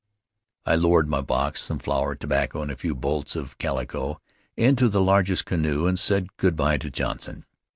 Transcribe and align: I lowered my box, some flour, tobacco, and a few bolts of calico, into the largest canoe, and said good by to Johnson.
I 0.65 0.73
lowered 0.73 1.07
my 1.07 1.21
box, 1.21 1.61
some 1.61 1.77
flour, 1.77 2.15
tobacco, 2.15 2.63
and 2.63 2.71
a 2.71 2.75
few 2.75 2.95
bolts 2.95 3.35
of 3.35 3.59
calico, 3.59 4.19
into 4.57 4.89
the 4.89 4.99
largest 4.99 5.45
canoe, 5.45 5.85
and 5.85 5.99
said 5.99 6.37
good 6.37 6.55
by 6.55 6.79
to 6.79 6.89
Johnson. 6.89 7.45